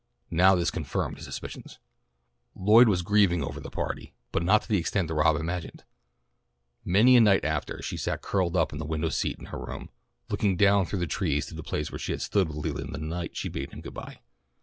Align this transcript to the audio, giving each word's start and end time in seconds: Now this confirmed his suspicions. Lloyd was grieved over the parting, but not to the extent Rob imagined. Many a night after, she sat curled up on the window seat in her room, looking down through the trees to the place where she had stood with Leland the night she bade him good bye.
Now 0.31 0.55
this 0.55 0.71
confirmed 0.71 1.17
his 1.17 1.27
suspicions. 1.27 1.77
Lloyd 2.55 2.87
was 2.89 3.03
grieved 3.03 3.33
over 3.33 3.59
the 3.59 3.69
parting, 3.69 4.09
but 4.31 4.41
not 4.41 4.63
to 4.63 4.67
the 4.67 4.79
extent 4.79 5.11
Rob 5.11 5.35
imagined. 5.35 5.83
Many 6.83 7.17
a 7.17 7.21
night 7.21 7.45
after, 7.45 7.83
she 7.83 7.97
sat 7.97 8.23
curled 8.23 8.57
up 8.57 8.73
on 8.73 8.79
the 8.79 8.85
window 8.85 9.09
seat 9.09 9.37
in 9.37 9.45
her 9.53 9.59
room, 9.63 9.91
looking 10.27 10.57
down 10.57 10.87
through 10.87 11.01
the 11.01 11.05
trees 11.05 11.45
to 11.45 11.53
the 11.53 11.61
place 11.61 11.91
where 11.91 11.99
she 11.99 12.13
had 12.13 12.21
stood 12.23 12.47
with 12.47 12.57
Leland 12.57 12.95
the 12.95 12.97
night 12.97 13.37
she 13.37 13.47
bade 13.47 13.71
him 13.73 13.81
good 13.81 13.93
bye. 13.93 14.21